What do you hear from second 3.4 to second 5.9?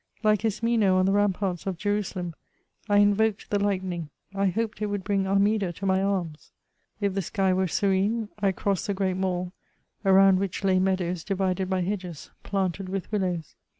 the lightnmg; I hoped it would bring Armida to